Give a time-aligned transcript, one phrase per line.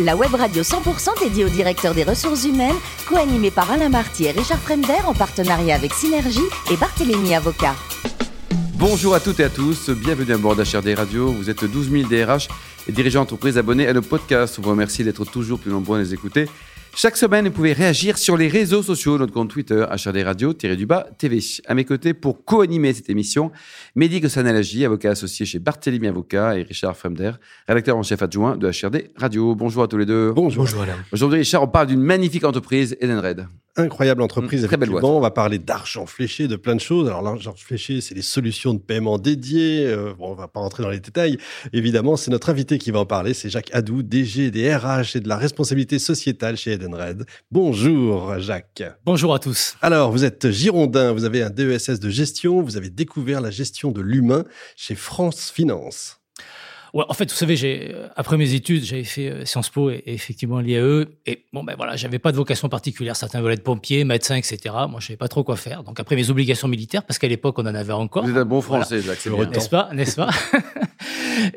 [0.00, 2.74] La web radio 100% dédiée aux directeurs des ressources humaines,
[3.08, 6.40] co-animée par Alain Marty et Richard Fremder en partenariat avec Synergie
[6.72, 7.76] et Barthélémy Avocat.
[8.74, 11.30] Bonjour à toutes et à tous, bienvenue à bord d'HRD Radio.
[11.30, 12.48] Vous êtes 12 000 DRH
[12.88, 14.58] et dirigeants d'entreprise abonnés à nos podcasts.
[14.58, 16.46] On vous remercie d'être toujours plus nombreux à les écouter.
[16.96, 21.38] Chaque semaine, vous pouvez réagir sur les réseaux sociaux, notre compte Twitter, HRD Radio-du-bas TV.
[21.66, 23.52] À mes côtés, pour co-animer cette émission,
[23.94, 27.32] Mehdi Gossanalagi, avocat associé chez Barthélémy Avocat, et Richard Fremder,
[27.68, 29.54] rédacteur en chef adjoint de HRD Radio.
[29.54, 30.32] Bonjour à tous les deux.
[30.32, 30.64] Bonjour.
[30.64, 30.96] Bonjour Alain.
[31.12, 33.46] Aujourd'hui, Richard, on parle d'une magnifique entreprise, Edenred
[33.80, 34.64] incroyable entreprise.
[34.64, 35.04] Mmh, très belle boîte.
[35.04, 37.08] On va parler d'argent fléché, de plein de choses.
[37.08, 39.86] Alors l'argent fléché, c'est les solutions de paiement dédiées.
[39.86, 41.38] Euh, bon, on va pas rentrer dans les détails.
[41.72, 43.34] Évidemment, c'est notre invité qui va en parler.
[43.34, 47.24] C'est Jacques Adou, DG des RH et de la responsabilité sociétale chez Edenred.
[47.50, 48.82] Bonjour Jacques.
[49.04, 49.76] Bonjour à tous.
[49.82, 53.90] Alors, vous êtes girondin, vous avez un DESS de gestion, vous avez découvert la gestion
[53.90, 54.44] de l'humain
[54.76, 56.20] chez France Finance.
[56.92, 59.90] Ouais, en fait, vous savez, j'ai euh, après mes études, j'avais fait euh, Sciences Po
[59.90, 61.06] et, effectivement l'IAE.
[61.26, 63.16] Et bon, ben voilà, j'avais pas de vocation particulière.
[63.16, 64.74] Certains voulaient être pompiers, médecins, etc.
[64.88, 65.84] Moi, je savais pas trop quoi faire.
[65.84, 68.24] Donc après mes obligations militaires, parce qu'à l'époque, on en avait encore.
[68.24, 69.26] Vous êtes un bon français, Jacques.
[69.26, 70.30] N'est-ce pas, n'est-ce pas?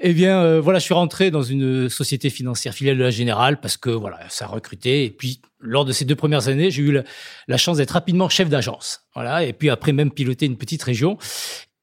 [0.02, 3.59] Eh bien, euh, voilà, je suis rentré dans une société financière filiale de la Générale
[3.59, 5.05] parce que voilà, ça recrutait.
[5.05, 7.03] Et puis, lors de ces deux premières années, j'ai eu la,
[7.47, 9.02] la chance d'être rapidement chef d'agence.
[9.13, 11.17] Voilà, et puis après même piloter une petite région.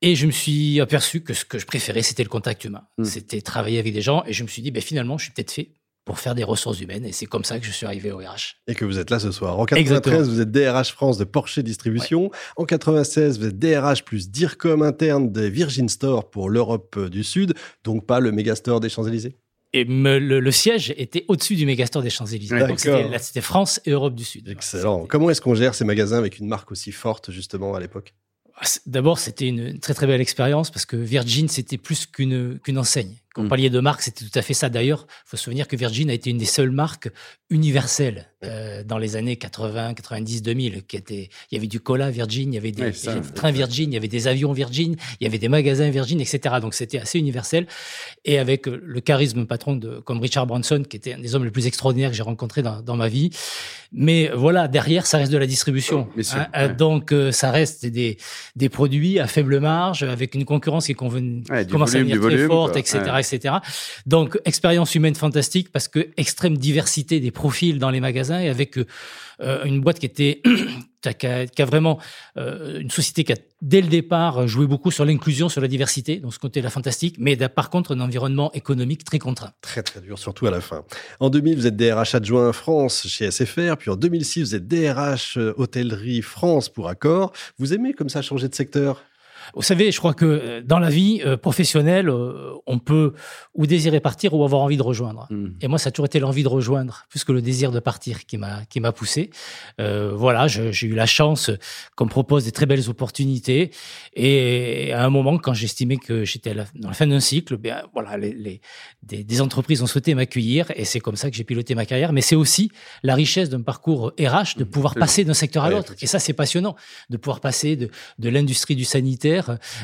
[0.02, 2.82] Et je me suis aperçu que ce que je préférais, c'était le contact humain.
[2.98, 3.04] Hmm.
[3.04, 4.24] C'était travailler avec des gens.
[4.26, 5.72] Et je me suis dit, ben, finalement, je suis peut-être fait
[6.06, 7.04] pour faire des ressources humaines.
[7.04, 8.56] Et c'est comme ça que je suis arrivé au RH.
[8.66, 9.58] Et que vous êtes là ce soir.
[9.58, 12.30] En 93, vous êtes DRH France de Porsche Distribution.
[12.56, 17.54] En 96, vous êtes DRH plus DIRCOM interne de Virgin Store pour l'Europe du Sud.
[17.84, 19.36] Donc pas le Megastore des Champs-Élysées
[19.72, 22.58] et le, siège était au-dessus du Megastore des Champs-Élysées.
[22.66, 24.48] Donc c'était France et Europe du Sud.
[24.48, 25.06] Excellent.
[25.06, 28.14] Comment est-ce qu'on gère ces magasins avec une marque aussi forte justement à l'époque?
[28.86, 33.14] D'abord, c'était une très très belle expérience parce que Virgin, c'était plus qu'une qu'une enseigne.
[33.32, 34.68] Quand on parlait de marque, c'était tout à fait ça.
[34.68, 37.08] D'ailleurs, il faut se souvenir que Virgin a été une des seules marques
[37.48, 40.82] universelles euh, dans les années 80, 90, 2000.
[40.82, 42.92] Qui était, il y avait du cola Virgin, il y avait des,
[43.34, 46.56] trains Virgin, il y avait des avions Virgin, il y avait des magasins Virgin, etc.
[46.60, 47.68] Donc c'était assez universel.
[48.24, 51.52] Et avec le charisme patron de, comme Richard Branson, qui était un des hommes les
[51.52, 53.30] plus extraordinaires que j'ai rencontrés dans, dans, ma vie.
[53.92, 56.08] Mais voilà, derrière, ça reste de la distribution.
[56.34, 58.16] Hein, euh, donc euh, ça reste des,
[58.56, 61.44] des produits à faible marge, avec une concurrence qui, conven...
[61.70, 63.56] commence à devenir très forte, etc etc.
[64.06, 68.78] Donc, expérience humaine fantastique parce que extrême diversité des profils dans les magasins et avec
[68.78, 70.42] euh, une boîte qui était
[71.02, 71.98] qui, a, vraiment
[72.36, 76.16] euh, une société qui a dès le départ joué beaucoup sur l'inclusion, sur la diversité,
[76.16, 79.52] donc ce côté-là fantastique, mais par contre un environnement économique très contraint.
[79.60, 80.84] Très très dur, surtout à la fin.
[81.20, 85.38] En 2000, vous êtes DRH adjoint France chez SFR, puis en 2006, vous êtes DRH
[85.38, 87.32] euh, hôtellerie France pour Accor.
[87.58, 89.02] Vous aimez comme ça changer de secteur?
[89.54, 93.14] Vous savez, je crois que euh, dans la vie euh, professionnelle, euh, on peut
[93.54, 95.26] ou désirer partir ou avoir envie de rejoindre.
[95.30, 95.50] Hmm.
[95.60, 98.26] Et moi, ça a toujours été l'envie de rejoindre plus que le désir de partir
[98.26, 99.30] qui m'a qui m'a poussé.
[99.80, 101.50] Euh, voilà, j'ai eu la chance
[101.96, 103.70] qu'on me propose des très belles opportunités.
[104.14, 108.16] Et à un moment, quand j'estimais que j'étais dans la fin d'un cycle, bien voilà,
[108.16, 108.60] les, les
[109.02, 112.12] des, des, entreprises ont souhaité m'accueillir et c'est comme ça que j'ai piloté ma carrière.
[112.12, 112.70] Mais c'est aussi
[113.02, 114.66] la richesse d'un parcours RH de hmm.
[114.66, 115.94] pouvoir passer d'un secteur à l'autre.
[116.00, 116.76] Et ça, c'est passionnant
[117.08, 119.39] de pouvoir passer de de l'industrie du sanitaire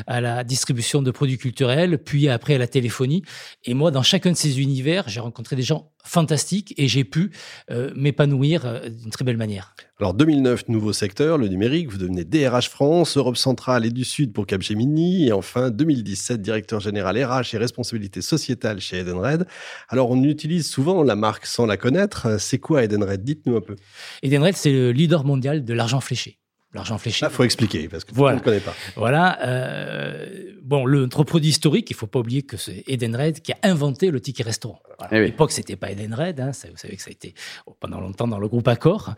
[0.06, 3.22] à la distribution de produits culturels, puis après à la téléphonie.
[3.64, 7.32] Et moi, dans chacun de ces univers, j'ai rencontré des gens fantastiques et j'ai pu
[7.70, 9.74] euh, m'épanouir euh, d'une très belle manière.
[9.98, 14.32] Alors 2009, nouveau secteur, le numérique, vous devenez DRH France, Europe centrale et du Sud
[14.32, 19.46] pour Capgemini, et enfin 2017, directeur général RH et responsabilité sociétale chez Edenred.
[19.88, 22.38] Alors on utilise souvent la marque sans la connaître.
[22.38, 23.22] C'est quoi Edenred?
[23.22, 23.76] Dites-nous un peu.
[24.22, 26.38] Edenred, c'est le leader mondial de l'argent fléché
[26.74, 27.26] l'argent fléché.
[27.26, 28.36] Il faut expliquer parce que voilà.
[28.36, 28.74] on ne connaît pas.
[28.96, 29.38] Voilà.
[29.46, 34.20] Euh, bon, produit historique, il faut pas oublier que c'est Edenred qui a inventé le
[34.20, 34.80] ticket restaurant.
[35.10, 36.38] Eh à l'époque, c'était pas Edenred.
[36.40, 37.34] Hein, vous savez que ça a été
[37.80, 39.14] pendant longtemps dans le groupe Accor.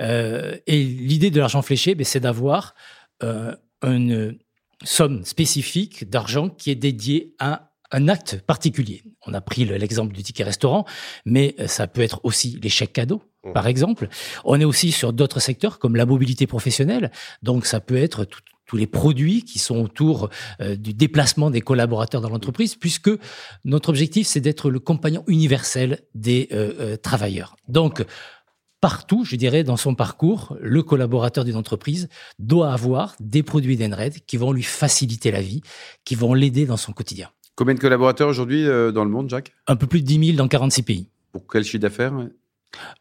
[0.00, 2.74] Euh, et l'idée de l'argent fléché, ben, c'est d'avoir
[3.22, 4.38] euh, une
[4.84, 9.02] somme spécifique d'argent qui est dédiée à un acte particulier.
[9.26, 10.84] On a pris l'exemple du ticket restaurant,
[11.24, 13.52] mais euh, ça peut être aussi les chèques cadeaux, mmh.
[13.52, 14.08] par exemple.
[14.44, 17.10] On est aussi sur d'autres secteurs comme la mobilité professionnelle,
[17.42, 20.30] donc ça peut être tous les produits qui sont autour
[20.60, 23.10] euh, du déplacement des collaborateurs dans l'entreprise, puisque
[23.64, 27.56] notre objectif, c'est d'être le compagnon universel des euh, travailleurs.
[27.68, 28.04] Donc,
[28.80, 34.24] partout, je dirais, dans son parcours, le collaborateur d'une entreprise doit avoir des produits d'Enred
[34.26, 35.62] qui vont lui faciliter la vie,
[36.04, 37.28] qui vont l'aider dans son quotidien.
[37.54, 39.52] Combien de collaborateurs aujourd'hui euh, dans le monde, Jacques?
[39.66, 41.08] Un peu plus de 10 000 dans 46 pays.
[41.30, 42.12] Pour quel chiffre d'affaires?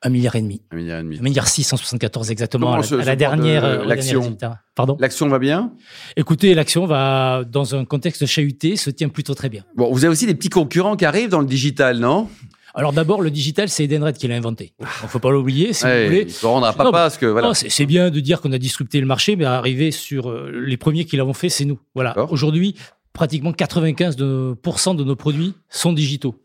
[0.02, 0.62] Un milliard et demi.
[0.72, 1.20] Un milliard et demi.
[1.20, 3.66] Un milliard 674 exactement à, la, dernière.
[3.66, 4.38] Euh, l'action.
[4.76, 4.98] Pardon.
[5.00, 5.74] L'action va bien?
[6.16, 9.64] Écoutez, l'action va dans un contexte chahuté se tient plutôt très bien.
[9.76, 12.28] Bon, vous avez aussi des petits concurrents qui arrivent dans le digital, non?
[12.74, 14.74] Alors d'abord, le digital, c'est Edenred qui l'a inventé.
[14.80, 16.24] Il faut pas l'oublier, si Ouais, vous voulez.
[16.28, 17.54] Il faut rendre à papa parce que voilà.
[17.54, 21.06] C'est bien de dire qu'on a disrupté le marché, mais arriver sur euh, les premiers
[21.06, 21.80] qui l'avons fait, c'est nous.
[21.96, 22.16] Voilà.
[22.32, 22.76] Aujourd'hui,
[23.14, 26.36] pratiquement 95% de, pourcent de nos produits sont digitaux.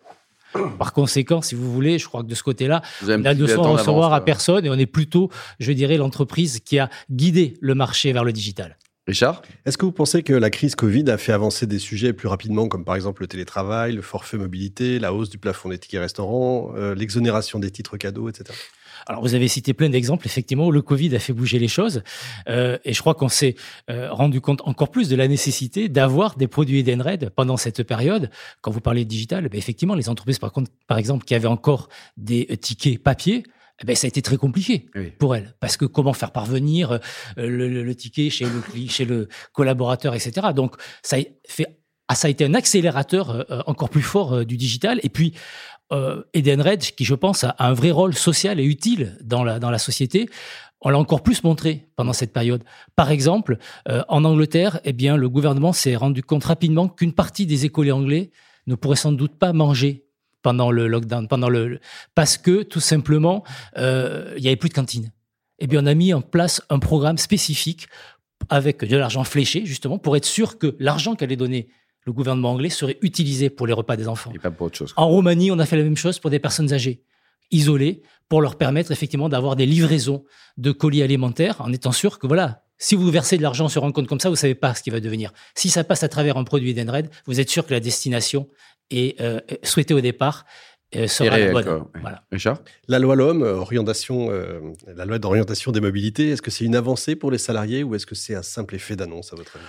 [0.79, 3.73] Par conséquent, si vous voulez, je crois que de ce côté-là, on a de temps
[3.73, 5.31] recevoir à personne et on est plutôt,
[5.61, 8.77] je dirais, l'entreprise qui a guidé le marché vers le digital.
[9.07, 9.43] Richard?
[9.65, 12.67] Est-ce que vous pensez que la crise Covid a fait avancer des sujets plus rapidement,
[12.67, 16.73] comme par exemple le télétravail, le forfait mobilité, la hausse du plafond des tickets restaurants,
[16.77, 18.53] euh, l'exonération des titres cadeaux, etc.
[19.09, 20.27] Alors, vous avez cité plein d'exemples.
[20.27, 22.03] Effectivement, où le Covid a fait bouger les choses.
[22.49, 23.55] Euh, et je crois qu'on s'est
[23.89, 28.31] euh, rendu compte encore plus de la nécessité d'avoir des produits Edenred pendant cette période.
[28.63, 31.47] Quand vous parlez de digital, ben, effectivement, les entreprises, par contre, par exemple, qui avaient
[31.47, 33.45] encore des euh, tickets papier,
[33.81, 35.13] eh ben, ça a été très compliqué Oui.
[35.19, 35.55] pour elles.
[35.61, 36.99] Parce que comment faire parvenir euh,
[37.37, 40.49] le, le- le ticket chez le, chez le collaborateur, etc.
[40.55, 44.57] Donc, ça a, fait, ah, ça a été un accélérateur euh, encore plus fort du
[44.57, 44.99] digital.
[45.03, 45.35] Et puis,
[45.93, 49.71] euh, Edenred, qui je pense a un vrai rôle social et utile dans la, dans
[49.71, 50.29] la société,
[50.81, 52.63] on l'a encore plus montré pendant cette période.
[52.95, 57.47] Par exemple, euh, en Angleterre, eh bien, le gouvernement s'est rendu compte rapidement qu'une partie
[57.47, 58.31] des écoliers anglais
[58.67, 60.05] ne pourraient sans doute pas manger
[60.43, 61.81] pendant le lockdown, pendant le,
[62.15, 63.43] parce que tout simplement,
[63.79, 65.11] euh, il y avait plus de cantine.
[65.59, 67.89] Eh bien, on a mis en place un programme spécifique
[68.49, 71.69] avec de l'argent fléché, justement, pour être sûr que l'argent qu'allait donner
[72.07, 74.33] le gouvernement anglais serait utilisé pour les repas des enfants.
[74.35, 74.95] Et pas pour autre chose.
[74.97, 77.03] En Roumanie, on a fait la même chose pour des personnes âgées,
[77.51, 80.25] isolées, pour leur permettre effectivement d'avoir des livraisons
[80.57, 83.93] de colis alimentaires, en étant sûr que voilà, si vous versez de l'argent sur un
[83.93, 85.33] compte comme ça, vous savez pas ce qui va devenir.
[85.55, 88.49] Si ça passe à travers un produit Edenred, vous êtes sûr que la destination
[88.91, 90.45] est euh, souhaitée au départ
[90.95, 91.85] euh, sera la bonne.
[92.01, 92.23] Voilà.
[92.31, 92.59] Richard?
[92.87, 96.77] La loi LOM, euh, orientation, euh, la loi d'orientation des mobilités, est-ce que c'est une
[96.77, 99.67] avancée pour les salariés ou est-ce que c'est un simple effet d'annonce à votre avis?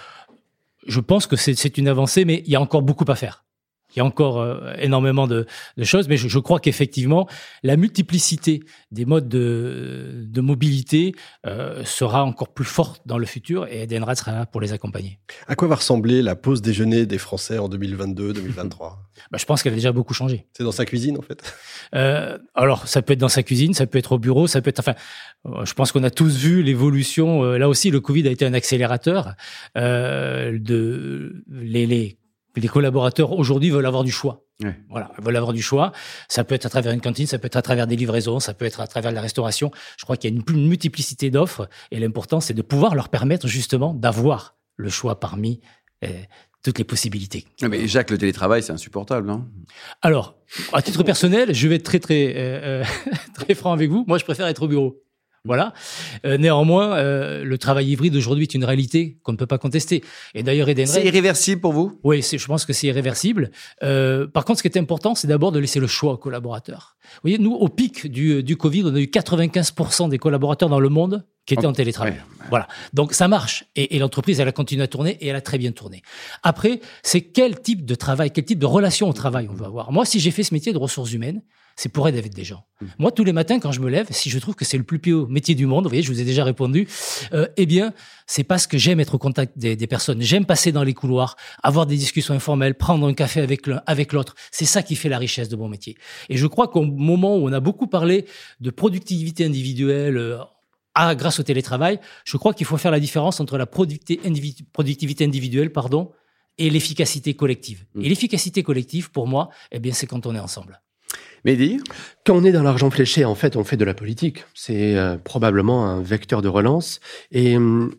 [0.87, 3.46] Je pense que c'est une avancée, mais il y a encore beaucoup à faire.
[3.97, 7.27] Il y a encore euh, énormément de, de choses, mais je, je crois qu'effectivement,
[7.63, 8.61] la multiplicité
[8.91, 11.15] des modes de, de mobilité
[11.45, 15.19] euh, sera encore plus forte dans le futur et Edenred sera là pour les accompagner.
[15.47, 18.97] À quoi va ressembler la pause déjeuner des Français en 2022-2023
[19.31, 20.45] Bah, je pense qu'elle a déjà beaucoup changé.
[20.53, 21.41] C'est dans sa cuisine en fait?
[21.95, 24.69] Euh, alors, ça peut être dans sa cuisine, ça peut être au bureau, ça peut
[24.69, 24.79] être.
[24.79, 24.93] Enfin,
[25.63, 27.41] je pense qu'on a tous vu l'évolution.
[27.43, 29.33] là aussi, le Covid a été un accélérateur.
[29.75, 32.16] Euh, de les, les,
[32.61, 34.43] les collaborateurs aujourd'hui veulent avoir du choix.
[34.89, 35.91] Voilà, veulent avoir du choix.
[36.29, 38.55] Ça peut être à travers une cantine, ça peut être à travers des livraisons, ça
[38.55, 39.71] peut être à travers la restauration.
[39.97, 43.09] Je crois qu'il y a une, une multiplicité d'offres et l'important, c'est de pouvoir leur
[43.09, 45.59] permettre justement d'avoir le choix parmi
[46.03, 46.09] euh,
[46.63, 47.45] toutes les possibilités.
[47.61, 49.45] Ah, Mais Jacques, le télétravail, c'est insupportable, non
[50.01, 50.35] Alors,
[50.73, 52.83] à titre personnel, je vais être très très euh, euh,
[53.33, 54.03] très franc avec vous.
[54.07, 55.01] Moi, je préfère être au bureau.
[55.45, 55.73] Voilà.
[56.25, 60.03] Euh, néanmoins, euh, le travail hybride aujourd'hui est une réalité qu'on ne peut pas contester.
[60.33, 61.99] Et d'ailleurs, C'est Edenred, irréversible pour vous?
[62.03, 63.51] Oui, c'est- je pense que c'est irréversible.
[63.83, 66.97] Euh, par contre, ce qui est important, c'est d'abord de laisser le choix aux collaborateurs.
[67.03, 70.79] Vous voyez, nous, au pic du, du Covid, on a eu 95% des collaborateurs dans
[70.79, 72.13] le monde qui étaient en télétravail.
[72.13, 72.45] Ouais.
[72.49, 72.67] Voilà.
[72.93, 73.63] Donc ça marche.
[73.77, 76.01] Et, et l'entreprise, elle a continué à tourner et elle a très bien tourné.
[76.43, 79.91] Après, c'est quel type de travail, quel type de relation au travail on veut avoir?
[79.93, 81.41] Moi, si j'ai fait ce métier de ressources humaines,
[81.79, 82.65] c'est pour aider avec des gens.
[82.97, 85.13] Moi, tous les matins, quand je me lève, si je trouve que c'est le plus
[85.13, 86.87] haut métier du monde, vous voyez, je vous ai déjà répondu,
[87.33, 87.93] euh, eh bien,
[88.25, 90.21] c'est parce que j'aime être au contact des, des personnes.
[90.21, 94.11] J'aime passer dans les couloirs, avoir des discussions informelles, prendre un café avec l'un, avec
[94.11, 94.35] l'autre.
[94.51, 95.95] C'est ça qui fait la richesse de mon métier.
[96.29, 98.25] Et je crois qu'au moment où on a beaucoup parlé
[98.59, 100.37] de productivité individuelle, euh,
[100.95, 104.65] ah, grâce au télétravail, je crois qu'il faut faire la différence entre la producti- individu-
[104.73, 106.11] productivité individuelle, pardon,
[106.57, 107.85] et l'efficacité collective.
[107.93, 108.03] Mm.
[108.03, 110.81] Et l'efficacité collective, pour moi, eh bien, c'est quand on est ensemble.
[111.45, 111.79] Mehdi
[112.25, 114.45] Quand on est dans l'argent fléché, en fait, on fait de la politique.
[114.53, 116.99] C'est euh, probablement un vecteur de relance.
[117.31, 117.93] Et hum,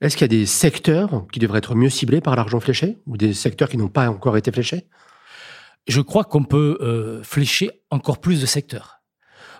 [0.00, 3.16] est-ce qu'il y a des secteurs qui devraient être mieux ciblés par l'argent fléché ou
[3.16, 4.86] des secteurs qui n'ont pas encore été fléchés?
[5.86, 9.02] Je crois qu'on peut euh, flécher encore plus de secteurs.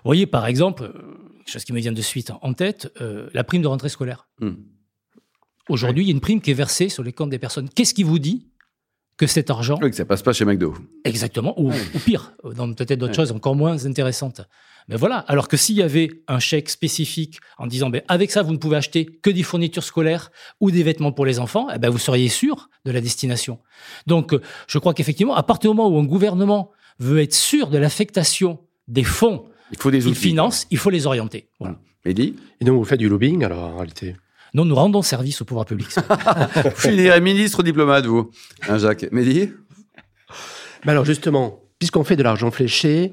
[0.03, 0.91] Vous voyez, par exemple, euh,
[1.37, 4.27] quelque chose qui me vient de suite en tête, euh, la prime de rentrée scolaire.
[4.39, 4.53] Hmm.
[5.69, 7.69] Aujourd'hui, il y a une prime qui est versée sur les comptes des personnes.
[7.69, 8.47] Qu'est-ce qui vous dit
[9.17, 10.73] que cet argent, Oui, que ça passe pas chez McDo.
[11.05, 13.15] exactement, ou, ou pire, euh, dans peut-être d'autres Ouais.
[13.15, 14.41] choses encore moins intéressantes.
[14.87, 18.43] Mais voilà, alors que s'il y avait un chèque spécifique en disant, ben, avec ça,
[18.43, 21.79] vous ne pouvez acheter que des fournitures scolaires ou des vêtements pour les enfants, eh
[21.79, 23.59] ben, vous seriez sûr de la destination.
[24.05, 27.69] Donc, euh, je crois qu'effectivement, à partir du moment où un gouvernement veut être sûr
[27.69, 30.19] de l'affectation des fonds Il faut des qu'il outils.
[30.19, 31.49] finance, il faut les orienter.
[31.59, 31.79] Voilà.
[32.05, 32.35] Mehdi?
[32.61, 34.15] Et donc, vous faites du lobbying, alors, en réalité?
[34.55, 35.89] Non, nous rendons service au pouvoir public.
[36.63, 38.31] Vous finirez ministre diplomate, vous.
[38.69, 39.51] Hein, Jacques Mehdi?
[40.85, 43.11] Mais alors, justement, puisqu'on fait de l'argent fléché,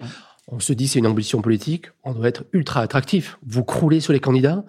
[0.49, 3.39] on se dit c'est une ambition politique, on doit être ultra attractif.
[3.47, 4.65] Vous croulez sur les candidats?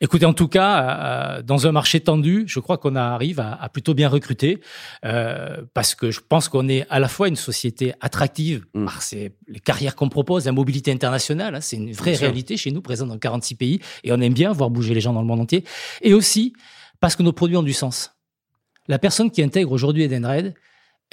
[0.00, 3.68] Écoutez, en tout cas, euh, dans un marché tendu, je crois qu'on arrive à, à,
[3.68, 4.60] plutôt bien recruter
[5.04, 8.84] euh, parce que je pense qu'on est à la fois une société attractive Mm.
[8.84, 9.00] par
[9.48, 13.08] les carrières qu'on propose, la mobilité internationale, hein, c'est une vraie réalité chez nous, présente
[13.08, 15.64] dans 46 pays, et on aime bien voir bouger les gens dans le monde entier.
[16.02, 16.54] Et aussi
[17.00, 18.12] parce que nos produits ont du sens.
[18.88, 20.54] La personne qui intègre aujourd'hui Edenred,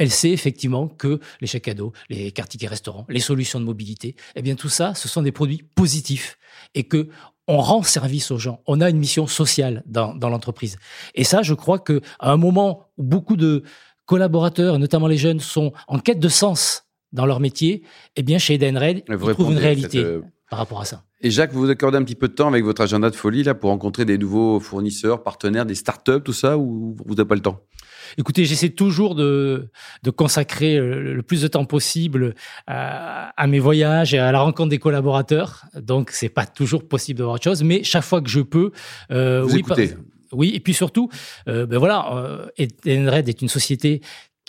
[0.01, 4.15] elle sait effectivement que les chèques cadeaux, les cartes tickets restaurants, les solutions de mobilité,
[4.35, 6.39] eh bien tout ça, ce sont des produits positifs
[6.73, 7.09] et que
[7.47, 8.63] on rend service aux gens.
[8.65, 10.77] On a une mission sociale dans, dans l'entreprise.
[11.13, 13.63] Et ça, je crois que à un moment où beaucoup de
[14.05, 17.83] collaborateurs, et notamment les jeunes, sont en quête de sens dans leur métier,
[18.15, 21.03] eh bien chez Edenred, ils trouvent une réalité cette, euh, par rapport à ça.
[21.23, 23.43] Et Jacques, vous vous accordez un petit peu de temps avec votre agenda de folie
[23.43, 27.35] là pour rencontrer des nouveaux fournisseurs, partenaires, des startups, tout ça, ou vous n'avez pas
[27.35, 27.61] le temps?
[28.17, 29.69] Écoutez, j'essaie toujours de,
[30.03, 32.33] de consacrer le, le plus de temps possible
[32.67, 35.63] à, à mes voyages et à la rencontre des collaborateurs.
[35.79, 38.71] Donc, c'est pas toujours possible d'avoir autre chose, mais chaque fois que je peux,
[39.11, 39.77] euh, Vous oui, par-
[40.33, 41.09] oui, et puis surtout,
[41.47, 44.01] euh, ben voilà, euh, Edenred est une société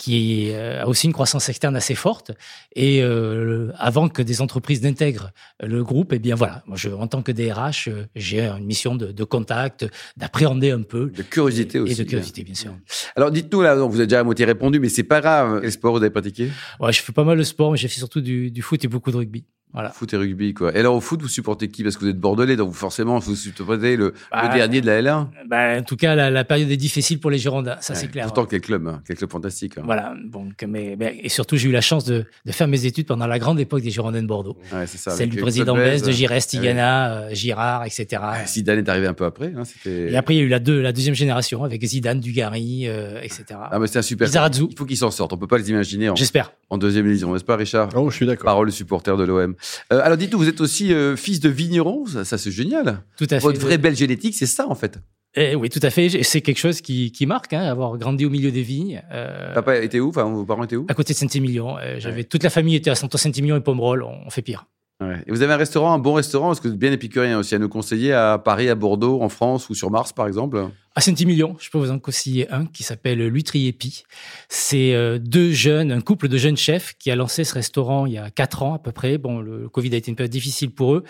[0.02, 2.32] qui euh, a aussi une croissance externe assez forte.
[2.74, 5.30] Et euh, avant que des entreprises n'intègrent
[5.62, 8.96] le groupe, eh bien voilà, moi je, en tant que DRH, euh, j'ai une mission
[8.96, 11.12] de, de contact, d'appréhender un peu.
[11.14, 11.94] De curiosité et aussi.
[11.94, 12.74] de curiosité, bien sûr.
[13.14, 15.60] Alors dites-nous là, vous avez déjà à moitié répondu, mais c'est pas grave.
[15.60, 16.50] Quel sport vous avez pratiqué?
[16.80, 18.88] Ouais, je fais pas mal de sport, mais j'ai fait surtout du, du foot et
[18.88, 19.44] beaucoup de rugby.
[19.72, 19.90] Voilà.
[19.90, 20.74] Foot et rugby, quoi.
[20.76, 21.82] Et alors au foot, vous supportez qui?
[21.82, 25.00] Parce que vous êtes bordelais, donc forcément, vous supportez le, le Bah, dernier de la
[25.00, 25.26] L1.
[25.48, 28.24] Ben, en tout cas, la, la période est difficile pour les Girondins, ça c'est clair.
[28.26, 29.78] Pourtant, quel club, hein, quel club fantastique.
[29.78, 29.82] hein.
[29.84, 30.14] Voilà.
[30.24, 33.26] Donc, mais, mais- et surtout, j'ai eu la chance de, de faire mes études pendant
[33.26, 34.56] la grande époque des Girondins de Bordeaux.
[34.72, 35.12] Ouais, c'est ça.
[35.12, 36.16] Celle du président Club Bess, de Bèze.
[36.16, 38.06] Giresse, Tigana, euh, Girard, etc.
[38.12, 39.52] Ouais, Zidane est arrivé un peu après.
[39.56, 40.12] Hein, c'était...
[40.12, 43.20] Et après, il y a eu la, deux, la deuxième génération avec Zidane, Dugarry, euh,
[43.22, 43.44] etc.
[43.70, 44.28] Ah, mais c'est un super.
[44.28, 45.32] Il faut qu'ils s'en sortent.
[45.32, 46.52] On peut pas les imaginer en, J'espère.
[46.70, 47.88] en deuxième division, n'est-ce pas, Richard?
[47.94, 48.44] Oh, je suis d'accord.
[48.44, 49.54] Parole supporter de l'OM.
[49.92, 53.02] Euh, alors dites-nous, vous êtes aussi euh, fils de vigneron, ça, ça, c'est génial.
[53.16, 53.38] Tout à fait.
[53.40, 54.98] Votre vraie belle génétique, c'est ça en fait.
[55.34, 56.22] Eh oui, tout à fait.
[56.24, 59.02] C'est quelque chose qui, qui marque, hein, avoir grandi au milieu des vignes.
[59.12, 60.10] euh, Papa était où?
[60.10, 60.84] Enfin, vos parents étaient où?
[60.88, 61.76] à côté de Saint-Émilion.
[61.98, 64.02] J'avais toute la famille était à Saint-Émilion et Pomerol.
[64.02, 64.66] On, on fait pire.
[65.00, 65.22] Ouais.
[65.26, 67.54] Et vous avez un restaurant, un bon restaurant, parce que vous êtes bien épicurien aussi,
[67.54, 70.64] à nous conseiller à Paris, à Bordeaux, en France ou sur Mars par exemple?
[70.94, 74.04] À Saint-Émilion, je peux vous en conseiller un qui s'appelle L'Huîtrier Épi.
[74.50, 78.12] C'est euh, deux jeunes, un couple de jeunes chefs qui a lancé ce restaurant il
[78.12, 79.16] y a quatre ans à peu près.
[79.16, 81.04] Bon, le Covid a été une période difficile pour eux.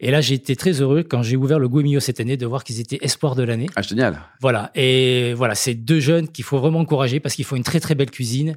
[0.00, 2.64] Et là, j'ai été très heureux quand j'ai ouvert le Milieu cette année de voir
[2.64, 3.68] qu'ils étaient espoirs de l'année.
[3.76, 4.20] Ah, génial.
[4.40, 4.72] Voilà.
[4.74, 7.94] Et voilà, c'est deux jeunes qu'il faut vraiment encourager parce qu'ils font une très très
[7.94, 8.56] belle cuisine.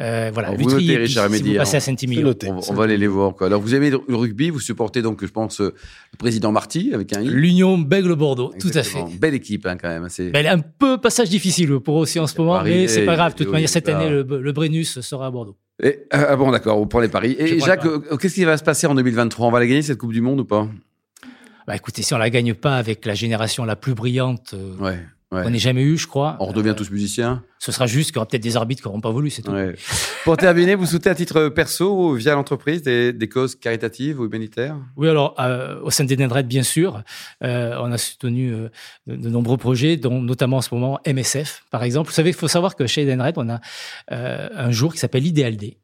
[0.00, 0.48] Euh, voilà.
[0.48, 1.94] Alors, vous notez, Richard si vous Amédi, passez hein.
[1.96, 2.50] à noté.
[2.50, 3.34] On, on va aller les voir.
[3.34, 3.46] Quoi.
[3.46, 5.74] Alors vous aimez le rugby, vous supportez donc, je pense, euh,
[6.12, 7.28] le président Marty avec un I.
[7.28, 9.02] L'Union Bègle-Bordeaux, tout à fait.
[9.20, 10.07] Belle équipe hein, quand même.
[10.08, 10.30] C'est...
[10.30, 13.16] Ben, un peu passage difficile pour eux aussi en ce moment, Paris, mais c'est pas
[13.16, 13.32] grave.
[13.32, 13.96] De toute oui, manière, cette ça.
[13.98, 15.56] année, le, le Brennus sera à Bordeaux.
[15.82, 17.36] Et- ah bon, d'accord, on prend les paris.
[17.38, 19.98] Et Jacques, euh, qu'est-ce qui va se passer en 2023 On va la gagner cette
[19.98, 20.68] Coupe du Monde ou pas?
[21.66, 24.98] Bah écoutez, si on la gagne pas avec la génération la plus brillante euh, Ouais.
[25.32, 25.42] Ouais.
[25.42, 27.42] qu'on ait jamais eue, je crois, On redevient euh, tous musiciens.
[27.58, 29.50] ce sera juste qu'il y aura peut-être des arbitres qui n'auront pas voulu, c'est tout.
[29.52, 29.74] Ouais.
[30.24, 34.76] Pour terminer, vous souhaitez à titre perso, via l'entreprise, des, des causes caritatives ou humanitaires?
[34.96, 37.02] Oui, alors euh, au sein d'Edenred, bien sûr,
[37.44, 38.68] euh, on a soutenu euh,
[39.06, 42.08] de, de nombreux projets, dont notamment en ce moment MSF, par exemple.
[42.08, 43.60] Vous savez, il faut savoir que chez Edenred, on a
[44.12, 45.78] euh, un jour qui s'appelle l'Idéal Day.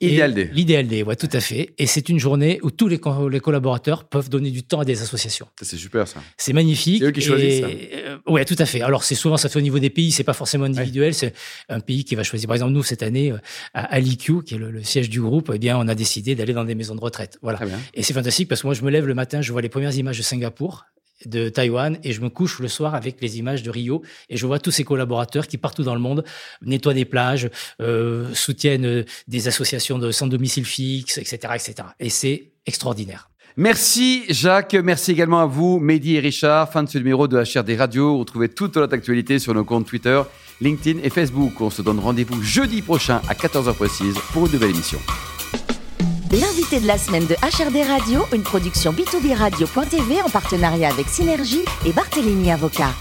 [0.00, 0.50] Idéal Day.
[0.52, 1.74] L'Idéal ouais, tout à fait.
[1.78, 4.84] Et c'est une journée où tous les, co- les collaborateurs peuvent donner du temps à
[4.84, 5.46] des associations.
[5.58, 6.22] Ça, C'est super ça.
[6.38, 7.00] C'est magnifique.
[7.02, 8.80] C'est eux qui choisissent, Et, euh, ouais, tout à fait.
[8.80, 11.12] Alors, c'est souvent, ça fait au niveau des pays, c'est pas forcément individuel.
[11.14, 11.34] C'est
[11.68, 12.46] un pays qui va choisir.
[12.46, 13.38] Par exemple, nous, cette année, euh,
[13.74, 16.54] à Alicu, qui est le, le siège du groupe, eh bien, on a décidé d'aller
[16.54, 17.38] dans des maisons de retraite.
[17.42, 17.60] Voilà.
[17.94, 19.94] Et c'est fantastique parce que moi, je me lève le matin, je vois les premières
[19.96, 20.84] images de Singapour,
[21.26, 24.46] de Taïwan, et je me couche le soir avec les images de Rio, et je
[24.46, 26.24] vois tous ces collaborateurs qui, partout dans le monde,
[26.62, 27.50] nettoient des plages,
[27.80, 31.74] euh, soutiennent euh, des associations de sans domicile fixe, etc., etc.
[31.98, 33.30] Et c'est extraordinaire.
[33.56, 36.70] Merci Jacques, merci également à vous, Mehdi et Richard.
[36.70, 38.18] Fin de ce numéro de HRD Radio.
[38.18, 40.22] Retrouvez toute notre actualité sur nos comptes Twitter,
[40.60, 41.60] LinkedIn et Facebook.
[41.60, 45.00] On se donne rendez-vous jeudi prochain à 14h précise pour une nouvelle émission.
[46.32, 51.64] L'invité de la semaine de HRD Radio, une production B2B Radio.tv en partenariat avec Synergie
[51.84, 52.94] et Barthélémy Avocat.